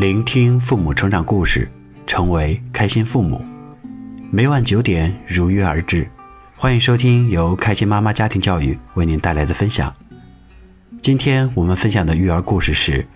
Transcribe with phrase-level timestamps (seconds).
[0.00, 1.70] 聆听父母成长故事，
[2.06, 3.44] 成为开心父母。
[4.30, 6.08] 每晚九点如约而至，
[6.56, 9.94] 欢迎收听由开心妈妈家庭教育为您带来的分享。
[11.02, 13.06] 今天我们分享的育儿故事是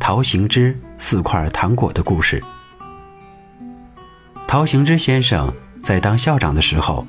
[0.00, 2.42] 陶行知四块糖果的故事。
[4.48, 7.06] 陶行知先生在当校长的时候，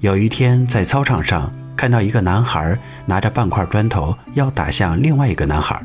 [0.00, 2.76] 有一天在操场上看到一个男孩
[3.06, 5.80] 拿着半块砖头要打向另外一个男孩。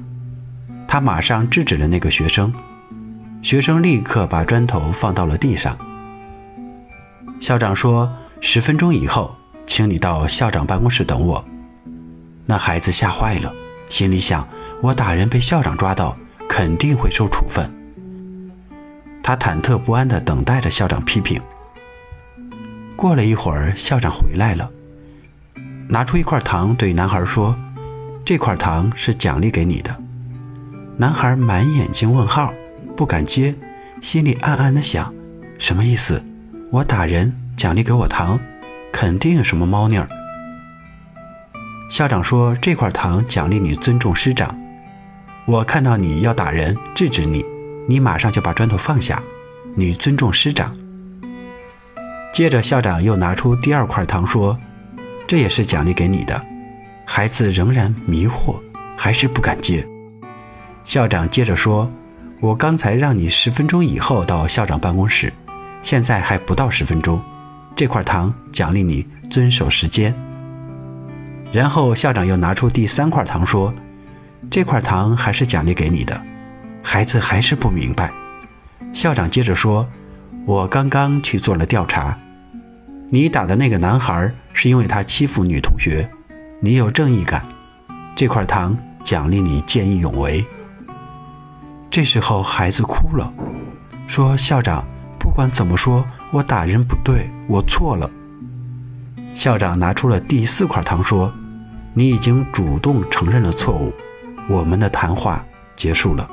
[0.91, 2.53] 他马上制止了那个学生，
[3.41, 5.77] 学生立刻把砖头放到了地上。
[7.39, 11.45] 校长说：“十分钟以后，请你到校长办公室等我。”
[12.45, 13.53] 那孩子吓坏了，
[13.89, 14.45] 心里想
[14.83, 16.17] ：“我打人被校长抓到，
[16.49, 17.71] 肯定会受处分。”
[19.23, 21.41] 他忐忑不安地等待着校长批评。
[22.97, 24.69] 过了一会儿，校长回来了，
[25.87, 27.55] 拿出一块糖，对男孩说
[28.25, 29.95] ：“这块糖是奖励给你的。”
[31.01, 32.53] 男孩满眼睛问号，
[32.95, 33.55] 不敢接，
[34.03, 35.11] 心里暗暗的想：
[35.57, 36.23] 什么意思？
[36.69, 38.39] 我打人，奖励给我糖，
[38.93, 40.07] 肯定有什么猫腻儿。
[41.89, 44.55] 校长说：“这块糖奖励你尊重师长。
[45.47, 47.43] 我看到你要打人，制止你，
[47.89, 49.23] 你马上就把砖头放下，
[49.73, 50.77] 你尊重师长。”
[52.31, 54.59] 接着，校长又拿出第二块糖说
[55.25, 56.45] ：“这也是奖励给你的。”
[57.07, 58.57] 孩子仍然迷惑，
[58.95, 59.83] 还是不敢接。
[60.83, 61.91] 校长接着说
[62.41, 65.31] ：“我刚才让你十分钟以后到校长办公室，
[65.83, 67.21] 现在还不到十分钟。
[67.75, 70.13] 这块糖奖励你遵守时间。”
[71.53, 73.73] 然后校长又拿出第三块糖说
[74.49, 76.19] ：“这块糖还是奖励给你的。”
[76.81, 78.11] 孩子还是不明白。
[78.91, 79.87] 校长接着说
[80.47, 82.17] ：“我刚刚去做了调查，
[83.09, 86.09] 你打的那个男孩是因为他欺负女同学，
[86.59, 87.45] 你有正义感。
[88.15, 90.43] 这块糖奖励你见义勇为。”
[91.91, 93.33] 这时候，孩子哭了，
[94.07, 94.85] 说：“校长，
[95.19, 98.09] 不管怎么说，我打人不对，我错了。”
[99.35, 101.29] 校长拿出了第四块糖，说
[101.93, 103.91] ：“你已经主动承认了错误，
[104.47, 105.43] 我们的谈话
[105.75, 106.31] 结束了。”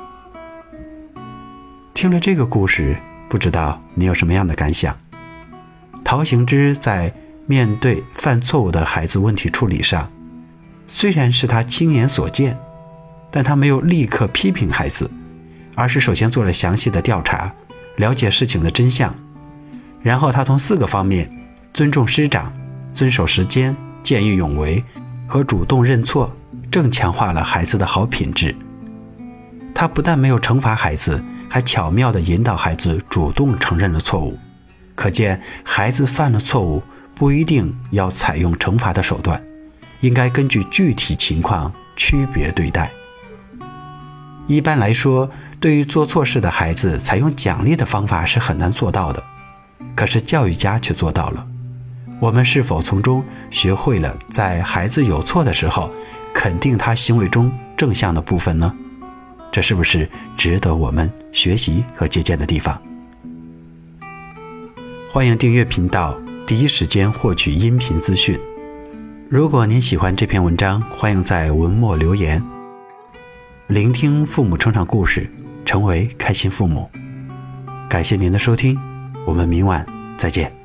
[1.93, 2.95] 听了这个故事，
[3.27, 4.95] 不知道你有什么样的感想？
[6.05, 7.13] 陶行知在
[7.47, 10.09] 面对犯错误的孩子问题处理上，
[10.87, 12.57] 虽然是他亲眼所见，
[13.29, 15.11] 但他没有立刻批评孩子。
[15.79, 17.53] 而是首先做了详细的调查，
[17.95, 19.15] 了解事情的真相，
[20.03, 21.31] 然后他从四个方面——
[21.73, 22.51] 尊重师长、
[22.93, 23.73] 遵守时间、
[24.03, 24.83] 见义勇为
[25.25, 26.35] 和主动认错，
[26.69, 28.53] 正强化了孩子的好品质。
[29.73, 34.37] 他不但没有惩罚孩子，还巧妙地引导孩子主动承认了错误。
[34.95, 36.83] 可见，孩子犯了错误
[37.15, 39.41] 不一定要采用惩罚的手段，
[40.01, 42.91] 应该根据具体情况区别对待。
[44.49, 45.29] 一般来说，
[45.59, 49.23] 对于做错事的孩子，采用奖励的方法是很难做到的。
[49.95, 51.45] 可是教育家却做到了。
[52.19, 55.91] 我们是否从中学会了在孩子有错的时候，
[56.33, 58.73] 肯定他行为中正向的部分呢？
[59.51, 62.81] 这是不是值得我们学习和借鉴的地方？
[65.11, 66.17] 欢迎订阅频道，
[66.47, 68.39] 第一时间获取音频资讯。
[69.29, 72.43] 如果您喜欢这篇文章，欢迎在文末留言。
[73.69, 75.29] 聆听父母成长故事，
[75.63, 76.89] 成为开心父母。
[77.87, 78.75] 感谢您的收听，
[79.27, 79.85] 我们明晚
[80.17, 80.58] 再见。